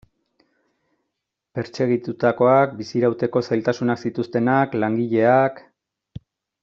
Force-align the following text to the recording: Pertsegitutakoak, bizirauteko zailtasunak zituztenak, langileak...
Pertsegitutakoak, 1.59 2.73
bizirauteko 2.81 3.43
zailtasunak 3.51 4.03
zituztenak, 4.07 4.75
langileak... 4.85 5.63